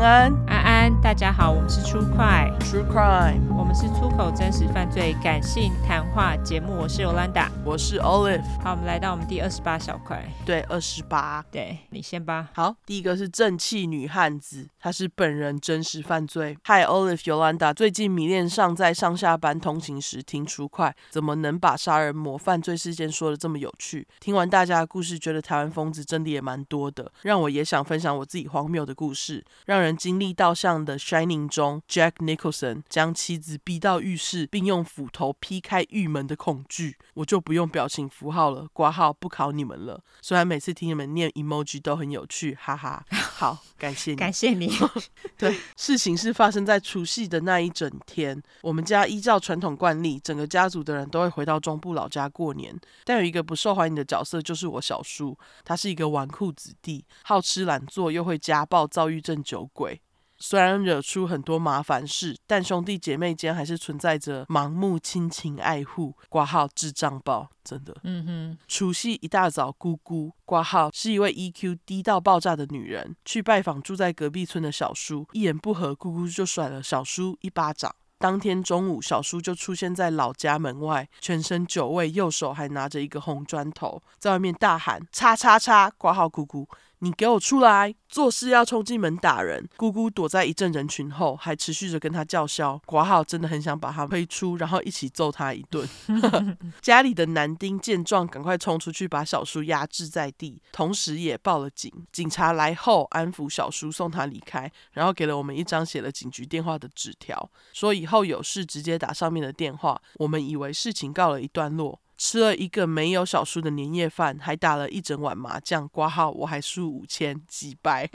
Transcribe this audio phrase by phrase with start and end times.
[0.00, 0.69] 安安，安安，
[1.10, 6.72] 大家好，我们是出快 True Crime，我们是出口真实犯罪感性谈话节目。
[6.74, 8.44] 我是 Yolanda，我是 Olive。
[8.62, 12.50] 好，我们来到我们第二十八小块，对，二十八，对，你先吧。
[12.54, 16.56] 好，第一个是正气女汉子，她是本人真实犯罪。
[16.66, 24.06] Hi Olive Yolanda，最近迷恋上在上下班通勤时听出快，怎么能把杀人魔犯罪事件说的这么有趣？
[24.20, 40.02] 听完大家的故事，觉得台湾疯子真的也蛮多的，让我也想分享我自己荒谬的故事，让人经历到像的 Shining 中 Jack Nicholson 将妻子逼到浴室，并用斧头劈开狱门的恐惧，我就不用表情符号了，挂号不考你们了。
[40.20, 43.04] 虽然每次听你们念 emoji 都很有趣，哈哈。
[43.10, 44.70] 好，感谢你，感谢你。
[45.38, 48.40] 对，事情是发生在除夕的那一整天。
[48.60, 52.78] 我们家依照传统惯例，整个家族的人都会回到中部老家过年。
[53.04, 55.38] 但有一个不受欢迎的角色，就是我小叔。
[55.64, 60.02] 他是一个纨绔子弟，好吃懒做，又会家暴，躁郁症酒鬼。
[60.40, 66.16] 虽然惹出很多麻烦事，但兄弟姐妹间还是存在着盲目亲情爱护。
[66.28, 67.94] 挂号智障爆，真的。
[68.04, 68.58] 嗯哼。
[68.66, 77.94] 除夕一大早，姑姑挂号是一位 EQ 低到爆炸的女人，去拜访住在隔壁村的小叔，一言不合，姑姑就甩了小叔一巴掌。
[78.18, 86.68] 当天中午，小叔就出现在老家门外，全身酒味，右手还拿着一个红砖头，在外面大喊：“叉叉叉！”挂号姑姑。
[87.02, 87.94] 你给我出来！
[88.10, 89.66] 做事要冲进门打人。
[89.76, 92.78] 姑姑躲在一阵人群后，还持续着跟他叫嚣。
[92.84, 95.88] 寡号真的很想把他推出，然后一起揍他一顿。
[96.82, 101.90] 家里的男丁见状，赶快冲出去把小叔压制在地，同时也报了警。
[102.12, 109.98] 警察来后安抚小叔，送他离开，然后给了我们一张写了警局电话的纸条，说以后有事直接打上面的电话。
[110.16, 111.98] 我们以为事情告了一段落。
[112.22, 118.06] 吃了一个没有小叔的年夜饭，还打了一整晚麻将，挂号我还输五千几百，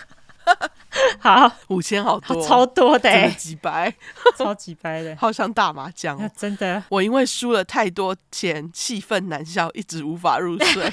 [1.18, 3.90] 好五千好多，超多的，几百，
[4.36, 6.84] 超几百的， 好像打麻将，真的。
[6.90, 10.92] 我因为输了太多钱，气愤难消，一直无法入睡。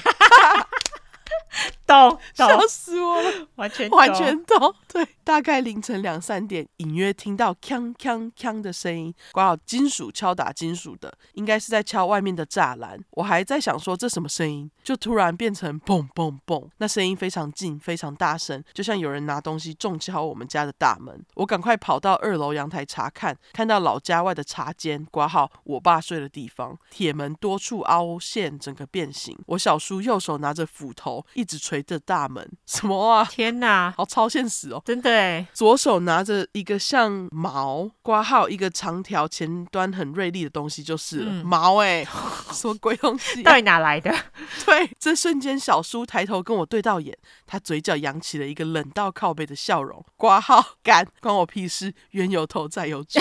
[1.86, 4.74] 懂，笑死我了，完全完全懂。
[4.92, 12.98] 对，大概凌晨两三点，隐约听到锵锵锵的声音，挂好金属敲打金属的，应该是在敲外面的栅栏。
[13.10, 21.24] 我还在想说这什么声音，就突然变成嘣嘣嘣，那声音非常近，非常大声，就像有人拿东西重敲我们家的大门。
[21.34, 29.38] 我赶快跑到二楼阳台查看，看到老家外的茶间，挂号我爸睡的地方，铁门多处凹陷，整个变形。
[29.46, 33.24] 我小叔右手拿着斧头，一直捶着大门， 什么啊？
[33.24, 34.82] 天哪，好超现实哦！
[34.84, 42.04] 真的哎，左手拿着一个像矛括号一个长条前端很锐利的东西，就是了、嗯、矛哎，
[42.52, 43.44] 什么鬼东西、啊？
[43.44, 44.12] 到底哪来的？
[44.66, 50.04] 对，这瞬间小叔抬头跟我对到眼，他嘴角扬起了一个冷到靠背的笑容。
[50.16, 53.20] 括号干，关我屁事，冤有头债有主，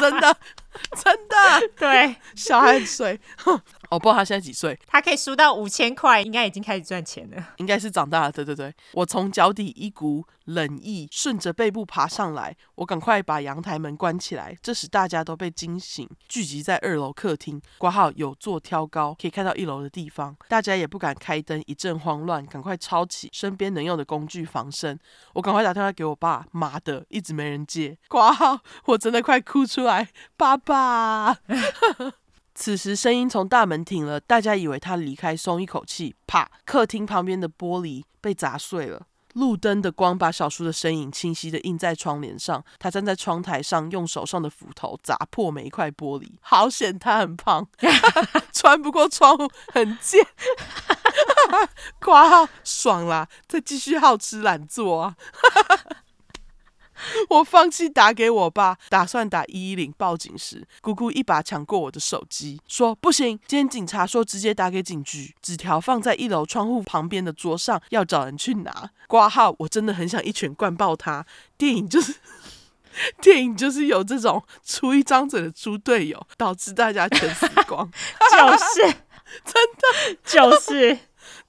[0.00, 0.36] 真的
[1.02, 3.18] 真的，对，小孩很水。
[3.90, 7.54] 我 不知道他现在几岁，他可以输到五千块，应该已经开始赚钱了。
[7.58, 8.74] 应该是长大了，对对对。
[8.92, 14.56] 我从脚底一股冷意顺着背部爬上来，我赶快把阳台门关起来。
[14.62, 17.60] 这时大家都被惊醒，聚集在二楼客厅。
[17.78, 20.36] 挂号有座挑高，可以看到一楼的地方。
[20.48, 24.98] 大家也不敢开灯，一阵慌乱，赶快抄起身边能用的工具防身。
[25.34, 27.96] 我赶快打电话给我爸，妈的，一直没人接。
[28.08, 31.36] 挂号，我真的快哭出来，爸爸。
[32.54, 36.14] 此时声音从大门停了，大家以为他离开，松一口气。
[36.26, 36.48] 啪！
[36.64, 42.64] 客厅旁边的玻璃被砸碎了，路灯的光把小叔的身影清晰地印在窗帘上。
[42.78, 46.30] 他站在窗台上，用手上的斧头砸破每一块玻璃。
[46.40, 47.66] 好险他很胖，
[48.54, 50.24] 穿不过窗户，很贱。
[51.98, 55.16] 括号爽啦，再继续好吃懒做啊。
[57.30, 68.90] 我放弃打给我爸，打算打一一零报警时，姑姑一把抢过我的手机，说：“不行，今天警察说直接打给警局。”纸条放在一楼窗户旁边的桌上，要找人去拿。
[69.06, 71.26] 挂号，我真的很想一拳灌爆他。
[71.56, 72.14] 电影就是，
[73.20, 77.90] 电影就是有这种出一张嘴的猪队友，导致大家全死光。
[78.30, 78.94] 就是，
[79.44, 80.98] 真的就是。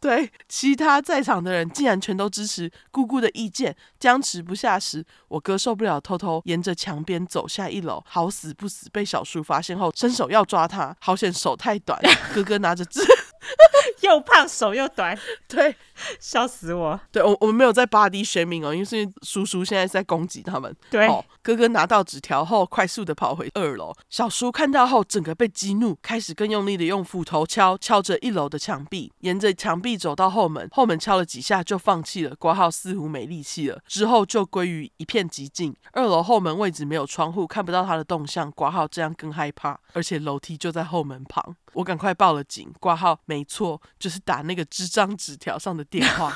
[0.05, 3.75] 对，其他在场的人竟然全都支持姑姑的意见。
[3.99, 8.03] 僵持不下时，我哥受不了，偷偷沿着墙边走下一楼。
[8.05, 11.99] 好死不死，被小叔发现后伸手要抓他，好险手太短。
[12.35, 13.01] 哥哥拿着纸，
[14.01, 15.75] 又胖手又短， 对，
[16.19, 16.99] 笑死我。
[17.11, 20.75] 对，我我们没有在 body shaming 哦，因为是叔叔现在在攻击他们。
[20.89, 23.93] 对，哦，哥哥拿到纸条后，快速的跑回二楼。
[24.09, 35.75] 小叔看到后，整个被激怒，开始更用力的用斧头敲敲着一楼的墙壁，沿着墙壁走到后门，后门敲了几下就放弃了，挂号似乎没力气了，之后就归于一片寂静。
[35.91, 41.55] 二楼后门位置没有窗户，看不到他的动向，挂号这样更害怕，而且楼梯就在后门旁。
[41.73, 46.33] 我赶快报了警，挂号没错，就是打那个支张纸条上的电话。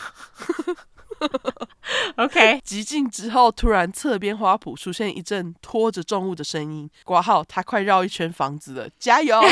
[2.16, 9.42] OK， 极静之后，突然侧边花圃出现一阵拖着重物的声音，挂号他快绕一圈房子了，加油！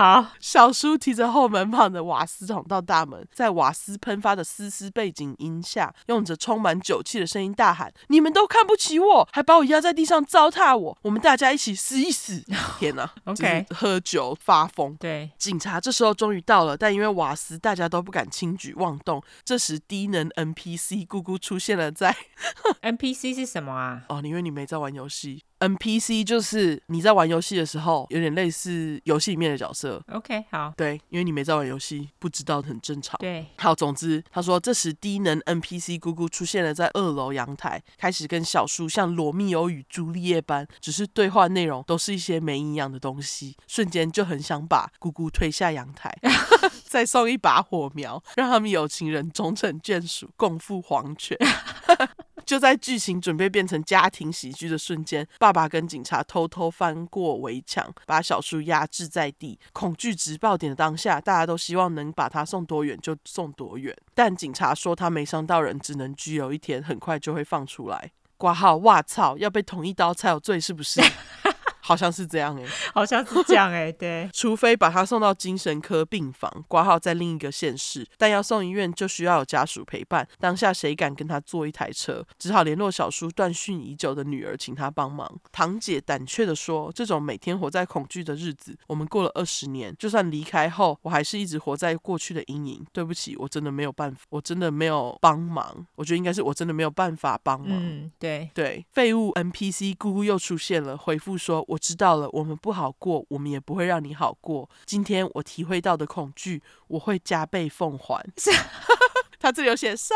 [0.00, 10.96] 好，小叔提着后门旁的瓦斯桶到大门，在瓦斯喷发的丝丝背景音下，用着充满酒气的声音大喊：“你们都看不起我，还把我压在地上糟蹋我！
[11.02, 12.42] 我们大家一起死一死！”
[12.80, 14.96] 天哪！OK，喝酒发疯。
[14.96, 19.22] 对，警察这时候终于到了，但因为瓦斯，大家都不敢轻举妄动。
[19.44, 22.16] 这时，低能 NPC 姑姑出现了在。
[22.80, 24.04] NPC 是什么啊？
[24.08, 25.44] 哦，因为你没在玩游戏。
[25.60, 29.89] NPC 就是你在玩游戏的时候，有点类似游戏里面的角色。
[30.12, 33.18] OK，好，对，因为你没在玩游戏，不知道很正常。
[33.18, 46.14] 对，好，总之他说，这时低能 NPC 姑姑出现了在二楼阳台，开始跟小叔像罗密欧与朱丽叶般，只是对话内容都是一些没营养的东西，瞬间就很想把姑姑推下阳台，
[46.84, 51.36] 再送一把火苗，让他们有情人终成眷属，共赴黄泉。
[52.50, 59.56] 就在剧情准备变成家庭喜剧的瞬间，爸爸跟警察偷偷翻过围墙，把小叔压制在地。
[59.72, 63.96] 恐惧值爆点的当下，大家都希望能把他送多远就送多远。
[64.16, 68.10] 但警察说他没伤到人，只能拘留一天，很快就会放出来。
[68.36, 71.00] 挂号，哇操，要被捅一刀才有罪是不是？
[71.90, 74.30] 好像是这样哎、欸，好像是这样哎、欸，对。
[74.32, 80.24] 除非把他送到精神科病房，挂号在另一个县市，但要送医院就需要有家属陪伴。
[80.38, 82.24] 当下谁敢跟他坐一台车？
[82.38, 85.28] 只好联络小叔断讯已久的女儿，请他帮忙。
[85.50, 92.86] 堂姐胆怯地说：“这种每天活在恐惧的日子，我们过了二十年，就算离开后，我还是一直活在过去的阴影。
[92.92, 95.84] 对不起，我真的没有办法，我真的没有帮忙。
[95.96, 97.70] 我觉得应该是我真的没有办法帮忙。
[97.72, 101.79] 嗯，对对，废物 NPC 姑姑又出现了，回复说我。
[101.80, 104.68] 知道了，我们不好过，我们也不会让你好过。
[104.84, 108.24] 今天我体会到的恐惧，我会加倍奉还。
[109.40, 110.14] 他这里有写沙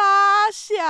[0.52, 0.84] 小，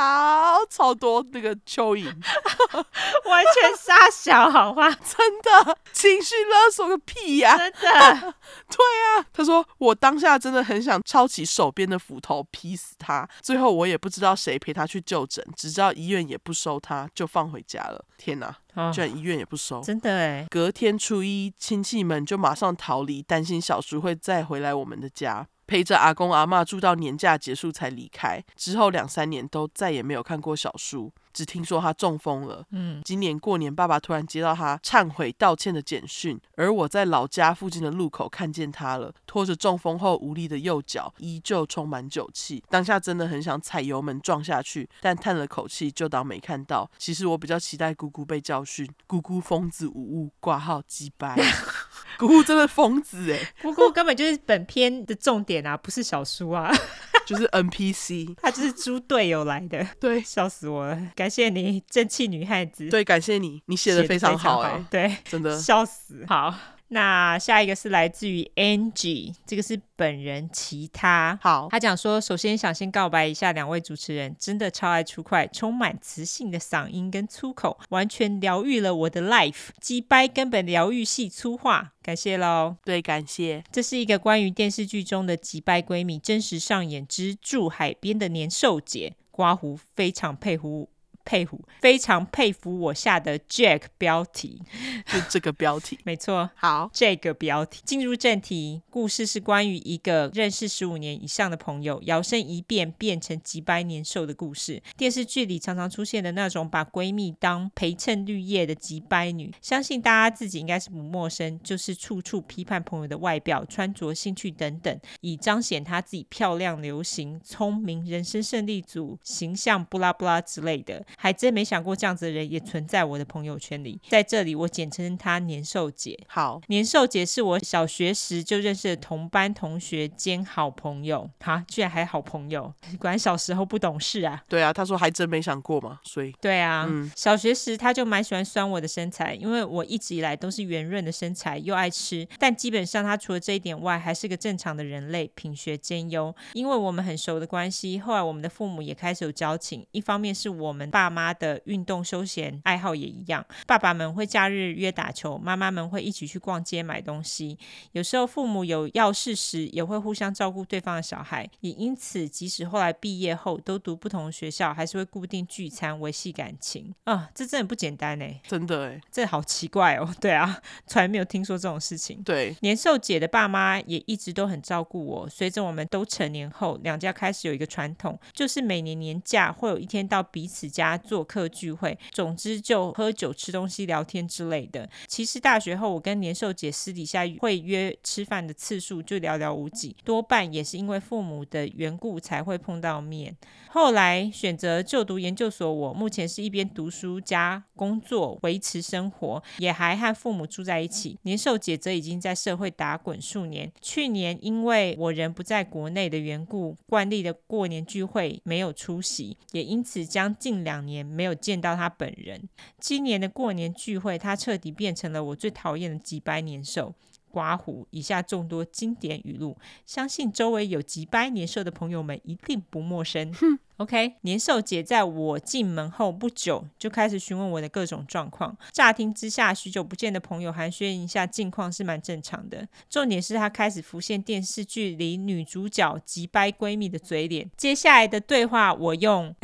[0.69, 2.05] 超多那个蚯蚓，
[3.27, 4.91] 完全沙小，好吗？
[5.01, 7.57] 真的情绪勒索个屁呀、啊！
[7.57, 7.81] 真的，
[8.69, 9.25] 对啊。
[9.33, 13.27] 他说我当下真的很想抄起手边的斧头劈死他。
[13.41, 18.05] 最后我也不知道谁陪他去就诊，只知道医院也不收他，就放回家了。
[18.19, 18.57] 天哪！
[18.75, 20.45] 哦、居然医院也不收，真的哎！
[20.51, 25.47] 隔天初一，亲戚们就马上逃离，担心小叔会再回来我们的家。
[25.67, 31.13] 陪着阿公阿妈住到年假结束才离开，之后两三年都再也没有看过小叔。
[31.33, 32.65] 只听说他中风了。
[32.71, 42.63] 嗯，今年过年，爸爸突然接到他忏悔道歉的简讯，而我在老家附近的路口看见他了，拖着中风后无力的右脚，依旧充满酒气。
[42.71, 46.89] 当下真的很想踩油门撞下去，但叹了口气，就当没看到。
[46.99, 48.89] 其实我比较期待姑姑被教训。
[49.09, 51.37] 姑姑疯子无误，挂号鸡掰。
[52.19, 56.73] 姑姑真的疯子哎，姑姑根本就是本片的重点啊，不是小叔啊。
[57.27, 60.99] 就是 NPC， 他就是猪队友来的， 对，笑死我了！
[61.17, 62.87] 感谢你，正气女汉子。
[62.91, 66.23] 对，感谢你，你写的非常好，哎，对，真的笑死。
[66.29, 66.55] 好。
[66.89, 71.37] 那下一个是来自于 Angie，这个是本人其他。
[71.43, 79.71] 好，他讲说，首先想先告白一下两位主持人，真的超爱出快，充满磁性的嗓音跟粗口，完全疗愈了我的 life。
[79.81, 82.77] 鸡掰根本疗愈系粗话，感谢喽。
[82.85, 83.65] 对，感谢。
[83.73, 90.89] 这是一个关于电视剧中的鸡掰闺蜜真实上演之住海边的年兽节，刮胡非常佩服。
[91.25, 94.63] 佩服，非常佩服我下的 Jack 标题，
[95.07, 96.51] 就这个标题， 没错。
[96.55, 97.83] 好，这个标题。
[97.85, 104.83] 进入正题，故事是关于一个认识十五年以上的朋友，摇身一变变成几百年兽的故事。
[104.97, 121.05] 电视剧里常常出现的那种把闺蜜当陪衬绿叶的几百女，相信大家自己应该是不陌生，就是处处批判朋友的外表、穿着、兴趣等等，以彰显她自己漂亮、流行、聪明、人生胜利组形象，不拉不拉之类的。
[121.17, 124.01] 还真没想过这样子的人也存在我的朋友圈里。
[124.09, 126.19] 在这里，我简称她年兽姐。
[126.27, 131.29] 好，年兽姐是我小学时就认识的同班同学兼好朋友。
[131.41, 134.43] 哈，居然还好朋友，果然小时候不懂事啊。
[134.49, 142.27] 对啊，他说还真没想过嘛，所以对啊，嗯，小学时他就蛮喜欢酸我的身材，因为我一直以来都是圆润的身材，又爱吃。
[142.39, 146.35] 但基本上他除了这一点外，还是个正常的人类，品学兼优。
[146.53, 149.87] 因为我们很熟的关系，后来我们的父母也开始有交情。
[149.93, 157.59] 一方面是我们爸妈的运动休闲爱好也一样，爸爸们会假日约打球，妈妈们会一起去逛街买东西。
[157.93, 161.49] 有时候父母有要事时，也会互相照顾对方的小孩。
[161.61, 167.31] 也因此，即使后来毕业后都读不同学校，还是会固定聚餐维系感情啊。
[167.35, 170.15] 这真的不简单哎，真的哎，这好奇怪哦。
[170.21, 172.23] 对啊， 从来没有听说这种事情。
[172.23, 175.29] 对，年兽姐的爸妈也一直都很照顾我。
[175.29, 184.89] 随着我们都成年后，两家开始有一个传统，就是每年年假会有一天到彼此家做客聚会，总之就喝酒、吃东西、聊天之类的。
[185.07, 193.37] 其实大学后，我跟年兽姐私底下会约吃饭的次数就寥寥无几，多半也是因为父母的缘故才会碰到面。
[193.69, 201.19] 后来选择就读研究所，我目前是一边读书加工作维持生活，也还和父母住在一起。
[201.23, 203.73] 年兽姐则已经在社会打滚数年。
[203.81, 212.49] 去年因为我人不在国内的缘故，惯例的过年聚会没有出席，也因此将近两年没有见到他本人。
[212.79, 216.95] 今年的过年聚会，他彻底变成了我最讨厌的几百年兽。
[217.31, 223.33] 刮胡，以下众多经典语录，相信周围有几百年兽的朋友们一定不陌生。
[223.33, 228.57] 哼，OK，年兽姐在我进门后不久就开始询问我的各种状况。
[228.71, 232.69] 乍听之下，许久不见的朋友寒暄一下近况是蛮正常的。
[232.89, 237.51] 重点是她开始浮现电视剧里女主角急掰闺蜜的嘴脸。
[237.57, 239.35] 接下来的对话，我用。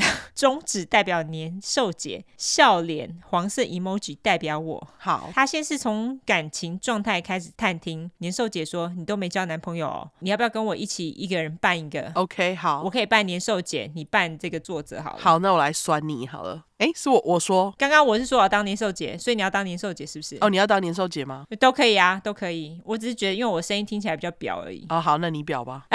[0.41, 4.89] 中指代表年兽姐，笑脸黄色 emoji 代表我。
[4.97, 8.11] 好，他先是从感情状态开始探听。
[8.19, 15.19] 年兽姐说：“你都没交男朋友哦，你要不要跟我一起一个人扮一个？”OK，好，我可以扮年兽姐，你扮这个作者好了。
[15.21, 16.65] 好，那我来酸你好了。
[16.79, 20.39] 哎，是我我说，刚刚我是说我要当年兽姐，所以你要当年兽姐是不是？
[20.41, 21.45] 哦，你要当年兽姐吗？
[21.61, 22.81] 都可以啊，都可以。
[22.87, 24.87] 我只是觉得，因为我声音听起来比较表而已。
[24.89, 25.85] 哦，好，那你表吧。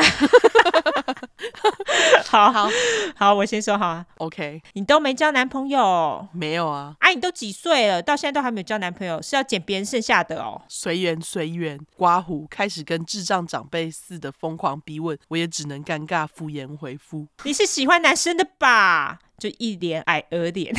[2.25, 2.69] 好好
[3.15, 4.05] 好，我先说好啊。
[4.17, 6.27] OK，你都没交男朋友？
[6.31, 6.95] 没有啊。
[6.99, 8.01] 哎、啊，你都几岁了？
[8.01, 10.61] 到现在都还没有交男朋友，是要捡别人剩下的哦？
[10.67, 11.79] 随缘随缘。
[11.95, 17.27] 刮胡开始跟智障长辈似的疯狂逼问，我也只能尴尬敷衍回复。
[17.43, 19.19] 你是喜欢男生的吧？
[19.37, 20.73] 就一脸矮鹅脸。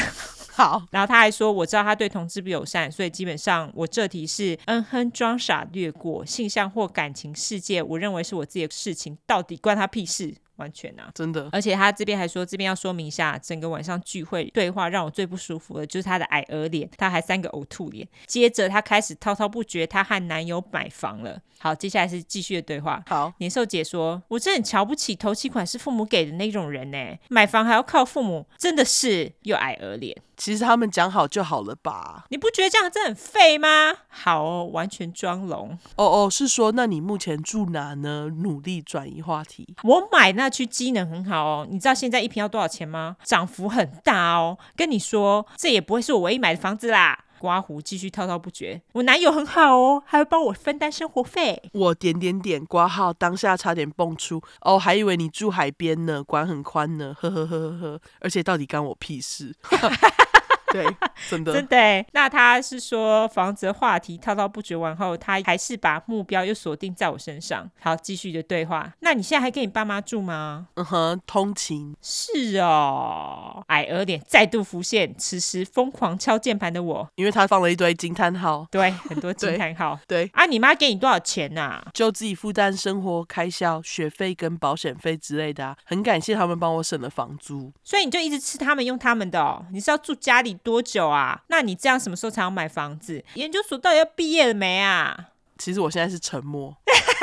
[0.57, 6.25] 好，然后他还说，我知道他对同志不友善，所以基本上我这题是嗯哼装傻略过。
[6.25, 10.35] 性向或感情世界，我认为是我自己的事情，到底关他屁事？
[10.57, 11.49] 完全啊，真的。
[11.53, 18.07] 而且他这边还说，这边要说明一下，整个晚上聚会对话让我最不舒服的就是他的矮鹅脸，他还三个呕吐脸。
[18.27, 21.41] 接着他开始滔滔不绝，他和男友买房了。
[21.59, 23.03] 好，接下来是继续的对话。
[23.07, 26.99] 好，年兽姐说，我真的很瞧不起头期款是父母给的那种人呢，
[27.29, 30.17] 买房还要靠父母，真的是又矮鹅脸。
[30.37, 32.27] 其实他们讲好就好了吧？
[32.29, 33.95] 你不觉得这样真的很废吗？
[34.09, 35.79] 好哦，完全装聋。
[35.97, 38.29] 哦哦，是说那你目前住哪呢？
[38.43, 39.75] 努力转移话题。
[39.83, 43.17] 我买那区机能很好哦，你知道现在一坪要多少钱吗？
[43.25, 44.59] 涨幅很大哦。
[44.75, 47.25] 跟你说，这也不会是我唯一买的房子啦。
[47.39, 48.81] 刮胡继续滔滔不绝。
[48.93, 51.63] 我男友很好哦，还会帮我分担生活费。
[51.73, 58.01] 我点点点刮号，当下差点蹦出哦，还以为你住海边呢，管很宽呢，呵呵呵呵呵。
[58.21, 59.55] 而且到底干我屁事？
[60.73, 60.85] 对，
[61.29, 62.05] 真的真的。
[62.13, 67.71] 那他是说房子的话题滔滔不绝完后，他还是把目标又锁定在我身上。
[67.81, 68.93] 好，继续的对话。
[69.01, 70.69] 那你现在还跟你爸妈住吗？
[70.75, 71.97] 嗯哼，通勤。
[72.03, 75.15] 是哦，矮鹅脸再度浮现。
[75.17, 78.67] 此时疯狂敲键盘的我，因为他放了一堆惊叹号。
[78.71, 79.99] 对，很多 惊叹号。
[80.07, 81.87] 对，对啊，你妈给你多少钱呐、啊？
[81.95, 85.77] 就自己负担生活开销、学费跟保险费之类的啊。
[85.85, 87.73] 很感谢他们帮我省了房租。
[87.85, 89.65] 所以你就一直吃他们用他们的哦？
[89.73, 90.56] 你是要住家里？
[90.57, 91.43] 多久啊？
[91.49, 93.25] 那你这样什么时候才要买房子？
[93.35, 95.29] 研究所到底要毕业了没啊？
[95.59, 96.77] 其实我现在是沉默，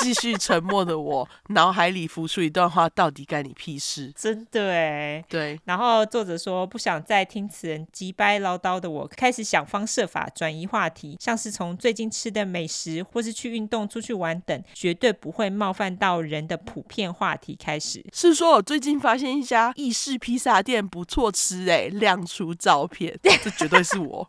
[0.00, 4.12] 继续沉默的我，脑海里浮出一段话：到底干你屁事？
[4.16, 5.60] 真的哎，对。
[5.64, 18.04] 然后作者说，不想再听此人急掰唠叨的我，开始想方设法转移话题，像是从最近吃的美食，或是去运动、出去玩等，绝对不会冒犯到人的普遍话题开始。
[18.12, 24.28] 是说我最近发现一家意式披萨店不错吃哎，亮出照片， 这绝对是我。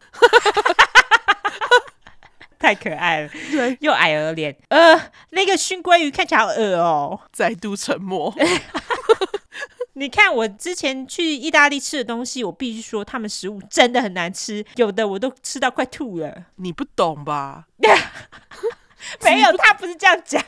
[2.61, 7.19] 太可爱了，对，又矮而脸，呃，那个熏鲑鱼看起来好恶哦。
[7.31, 8.33] 再度沉默。
[9.93, 16.45] 你看我之前去意大利吃的东西，我必须说他们食物真的很难吃，有的我都吃到快吐了。
[16.57, 17.65] 你不懂吧？
[19.23, 20.41] 没有，他不是这样讲。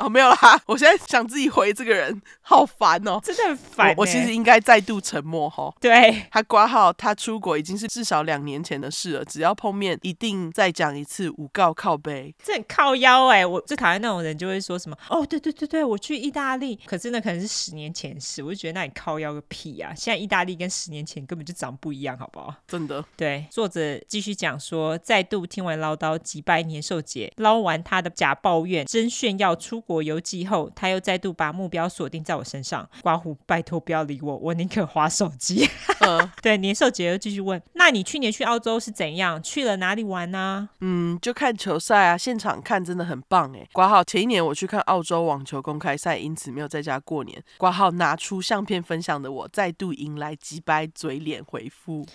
[0.00, 0.60] 哦，没有啦！
[0.66, 3.94] 我现在想自己回这个人，好烦哦，真的很烦、欸。
[3.98, 5.72] 我其实应该再度沉默哈。
[5.78, 9.24] 对，他挂号，他出国已经是至少两年前的事了。
[9.26, 12.34] 只要碰面，一定再讲一次五告靠背。
[12.42, 13.46] 这很靠腰哎、欸！
[13.46, 18.42] 我最讨厌那种人，就会说什么哦，对对对对，我去意大利，可是那可能是十年前的事。
[18.42, 19.92] 我就觉得那你靠腰个屁啊！
[19.94, 22.54] 现在意大利跟十年前根本就长不一样，好不好？
[22.66, 23.04] 真的。
[23.16, 30.70] 对，作者继续讲说，再度听完唠叨，击败年兽节，捞完他的假抱怨，真炫耀出国游记后。
[30.76, 35.68] 他又再度把目标锁定在我身上，刮胡，拜托不要理我，我宁可划手机。
[36.06, 39.42] 嗯、对，年兽节又继续问，那你去年去澳洲是怎样？
[39.42, 40.68] 去了哪里玩呢？
[40.80, 43.66] 嗯，就看球赛啊，现场看真的很棒哎。
[43.72, 47.42] 挂号前一年我去看澳洲网球公开赛，因此没有在家过年。
[47.58, 52.06] 挂号拿出相片分享的我，再度迎来几百嘴脸回复。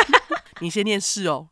[0.60, 1.48] 你先念是哦。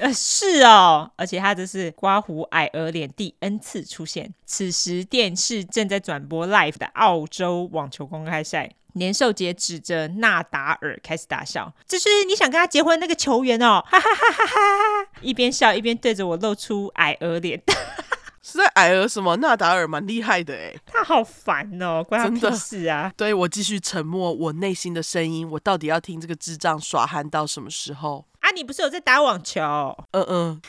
[0.00, 4.32] 呃，是哦，而且他这是刮胡矮鹅脸第 N 次出现。
[4.46, 15.10] 此时电视正在转播 live 的澳洲网球公开赛，年兽节指着纳达尔开始大笑：“这是你想跟他结婚那个球员哦！”哈哈哈哈哈！
[15.20, 17.60] 一边笑一边对着我露出矮鹅脸。
[18.40, 19.36] 是在矮鹅什么？
[19.36, 23.12] 纳达尔蛮厉害的哎，他好烦哦，关他屁事啊！
[23.14, 28.24] 对，我继续沉默，我内心的声音，我到底要听这个智障耍憨到什么时候？
[28.48, 29.60] 啊，你不是有在打网球？
[30.12, 30.60] 嗯嗯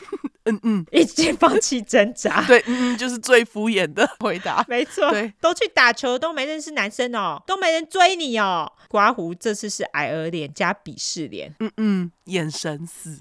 [0.44, 2.44] 嗯嗯， 已经放弃挣扎。
[2.48, 4.62] 对，嗯嗯，就是最敷衍的回答。
[4.68, 8.70] 没错，对，都去打球都没认识男生哦，都没人追你哦。
[8.88, 11.54] 刮胡这次是矮额脸加鄙视脸。
[11.60, 13.18] 嗯嗯，眼神死。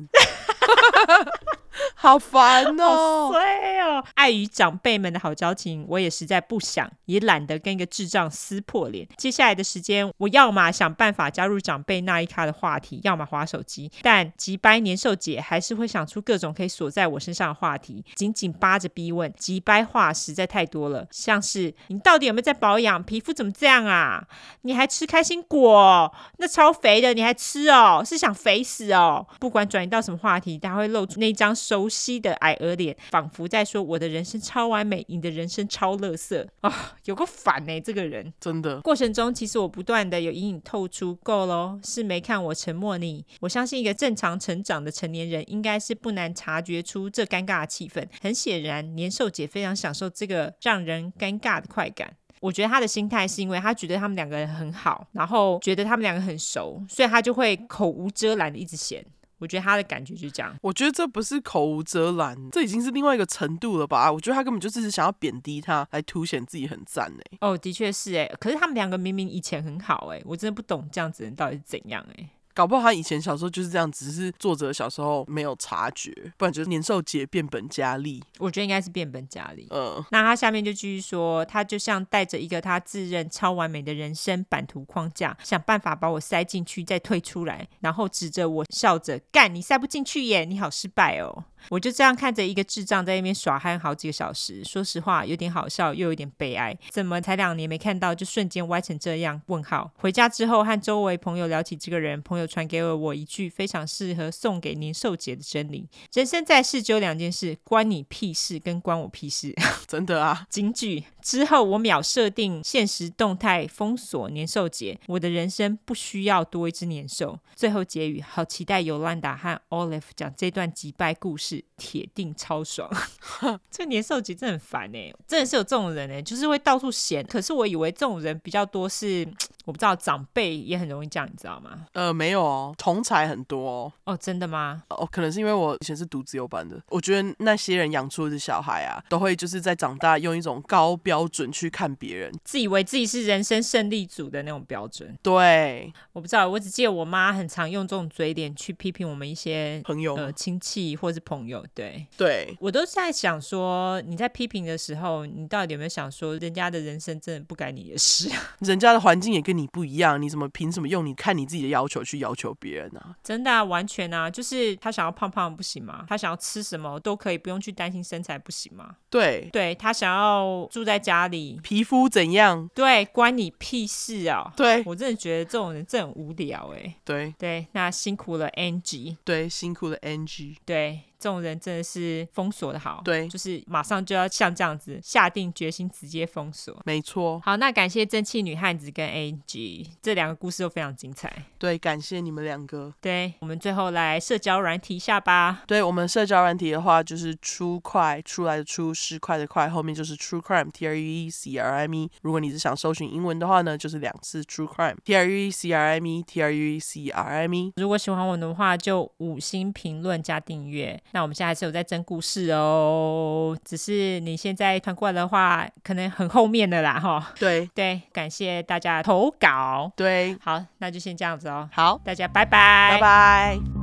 [1.95, 4.03] 好烦 哦，好衰哦！
[4.15, 9.07] 碍于长辈们的好交情，我也实在不想，也懒得跟一个智障撕破脸。
[9.17, 13.91] 接下来的时间，我要么想办法加入长辈那一咖的话题，要么划手机。
[14.01, 19.31] 但吉掰年兽姐还是会想出各种可以锁在我身上的话题，紧紧扒着逼问。
[19.38, 23.01] 吉掰话实在太多了，像是你到底有没有在保养？
[23.03, 24.25] 皮肤怎么这样啊？
[24.62, 26.13] 你还吃开心果？
[26.38, 28.03] 那超肥的你还吃哦？
[28.05, 29.25] 是想肥死哦？
[29.39, 36.74] 不管转移到什么话题，他会露出那张熟悉的矮鹅脸，仿佛在说：“我的人生超完美，你的人生超垃圾啊、哦！”
[37.06, 38.82] 有个反呢，这个人真的。
[38.82, 43.24] 过程中，其实我不断的有隐隐透出，够喽，是没看我沉默你。
[43.42, 48.04] 我相信一个正常成长的成年人，应该是不难察觉出这尴尬的气氛。
[48.20, 52.12] 很显然，年兽姐非常享受这个让人尴尬的快感。
[52.40, 59.05] 我觉得他的心态是因为他觉得他们两个人很好，然后觉得他们两个很熟，所以他就会口无遮拦的一直嫌。
[59.40, 60.56] 我觉得他的感觉就是这样。
[60.62, 64.12] 我觉得这不是口无遮拦，这已经是另外一个程度了吧？
[64.12, 67.38] 我觉得他根本就是想要贬低他，来凸显自己很赞哎。
[67.42, 68.25] 哦，的确是哎。
[68.40, 72.30] 可是他们两个明明以前很好哎，我真的不懂这样子的人到底是怎样哎。
[72.53, 78.22] 搞不好他以前小时候就是这样，只是作者小时候没有察觉，不然就是年兽节变本加厉。
[78.38, 79.68] 我觉得应该是变本加厉。
[79.70, 91.46] 嗯，那他下面就继续说，他就像带着一个他自认超完美的人生版图框架，想办法把我塞进去，再退出来，然后指着我笑着干，你塞不进去耶，你好失败哦。
[91.69, 96.77] 我就这样看着一个智障在那边耍憨好几个小时，说实话有点好笑，又有点悲哀。
[96.89, 99.41] 怎么才两年没看到，就瞬间歪成这样？
[99.48, 99.91] 问号。
[99.98, 109.53] 回家之后和周围朋友聊起这个人，朋友传给了我一句非常适合送给年兽节的真理：人生在世只有两件事，关你屁事跟关我屁事。
[109.87, 111.03] 真的啊，金句。
[111.22, 117.37] 之后我秒设定现实动态封锁年兽节，我的人生不需要多一只年兽。
[117.55, 121.49] 最后结语，好期待尤兰达和 Olive 讲这段击败故事。
[121.50, 122.90] 是铁定超爽，
[123.72, 127.25] 这年兽节真的很烦哎、真的是有这种人哎、就是会到处闲。
[127.25, 129.27] 可是我以为这种人比较多是，
[129.70, 131.86] 我不知道长辈也很容易这样，你知道吗？
[131.94, 133.94] 呃，没有哦，同才很多哦。
[134.05, 134.82] 哦，真的吗？
[134.90, 145.16] 哦，可能是因为我以前是读自由班的，我觉得那些人养出的小孩啊，都会就是在长大用一种高标准去看别人，自以为自己是人生胜利组的那种标准。
[145.22, 151.40] 对，我不知道，我只记得我妈很常用这种嘴脸去批评我们一些朋友、呃亲戚或是朋友。
[151.40, 158.29] 朋友对对，我都在想说，你在批评的时候，你到底有没有想说，人家的人生真的不该你的事？
[158.60, 163.15] 人家的环境也跟你不一样，你怎么凭什么用你看你自己的要求去要求别人呢、啊？
[163.24, 166.05] 真的啊，完全啊，就是他想要胖胖不行吗？
[166.07, 168.95] 他想要吃什么都可以，不用去担心身材不行吗？
[169.09, 172.69] 对，对他想要住在家里，皮肤怎样？
[172.74, 174.53] 对，关你屁事啊！
[174.55, 176.95] 对，我真的觉得这种人真很无聊哎。
[177.03, 181.01] 对对，那辛苦了 Angie，对，辛苦了 Angie，对。
[181.20, 186.82] 这种人真的是封锁的好，对，就是马上就要像这样子下定决心直接封锁。
[186.86, 187.40] 没错。
[187.44, 191.46] 好，那感谢蒸汽女汉子跟 Angie 这两个故事都非常精彩。
[191.58, 192.94] 对，感谢你们两个。
[193.01, 195.64] 对，我们最后来社交软体一下吧。
[195.68, 202.10] 对，我们社交软体的话，就是 True 快出来的出，十块的快，后面就是 True Crime T R U E C R M E。
[202.22, 207.10] 如果你是想搜寻英文的话呢，就是两次 True Crime T R U E C R M E T R U E C
[207.10, 207.74] R M E。
[207.75, 211.01] 如果喜欢我们的话，就五星评论加订阅。
[211.11, 217.31] 那我们现在还是有在征故事哦，只是你现在团过来的话，可能很后面的啦哈。
[217.39, 219.91] 对对，感谢大家投稿。
[219.95, 221.69] 对，好，那就先这样子哦。
[221.72, 223.78] 好，大家拜拜，拜拜。